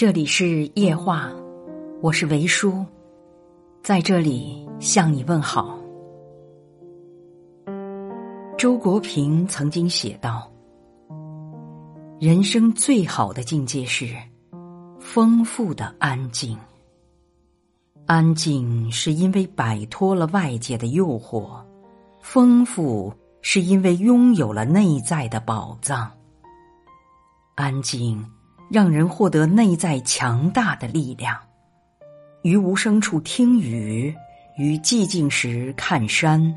[0.00, 1.30] 这里是夜话，
[2.00, 2.86] 我是维叔，
[3.82, 5.78] 在这里向你问好。
[8.56, 10.50] 周国平曾经写道
[12.18, 14.16] ：“人生最好的境界是
[14.98, 16.56] 丰富的安静。
[18.06, 21.62] 安静是因为摆脱了外界的诱惑，
[22.22, 23.12] 丰富
[23.42, 26.10] 是因为拥有了内在的宝藏。
[27.54, 28.24] 安静。”
[28.70, 31.36] 让人获得内在强大的力量，
[32.42, 34.14] 于无声处听雨，
[34.56, 36.54] 于寂静时看山，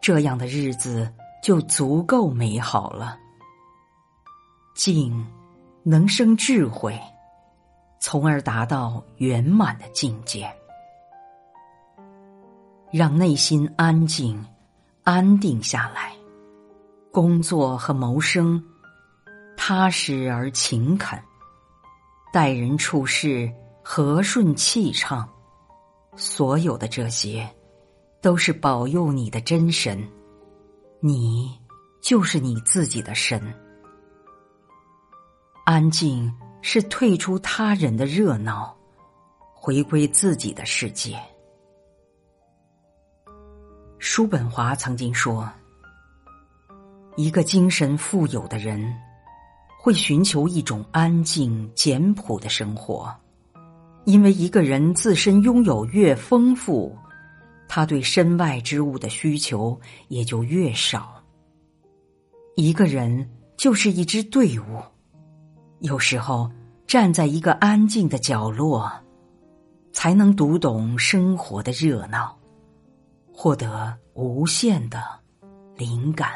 [0.00, 1.12] 这样的日子
[1.42, 3.18] 就足够美好了。
[4.76, 5.26] 静
[5.82, 6.96] 能生智慧，
[7.98, 10.48] 从而达到圆满的境界。
[12.92, 14.40] 让内心安静、
[15.02, 16.12] 安定下来，
[17.10, 18.62] 工作和谋生。
[19.68, 21.22] 踏实而勤恳，
[22.32, 23.52] 待人处事
[23.84, 25.28] 和顺气畅，
[26.16, 27.46] 所有的这些，
[28.22, 30.02] 都是保佑你的真神。
[31.00, 31.54] 你
[32.00, 33.42] 就是你自己的神。
[35.66, 38.74] 安静是退出他人的热闹，
[39.54, 41.14] 回归自己的世界。
[43.98, 45.46] 叔本华曾经说
[47.16, 48.82] ：“一个精神富有的人。”
[49.88, 53.10] 会寻求一种安静简朴的生活，
[54.04, 56.94] 因为一个人自身拥有越丰富，
[57.66, 61.24] 他对身外之物的需求也就越少。
[62.54, 64.78] 一个人就是一支队伍，
[65.78, 66.50] 有时候
[66.86, 68.92] 站在一个安静的角落，
[69.90, 72.36] 才能读懂生活的热闹，
[73.32, 75.02] 获得无限的
[75.78, 76.32] 灵感。